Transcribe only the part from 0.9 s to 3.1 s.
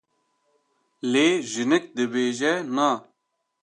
lê jinik dibêje Na!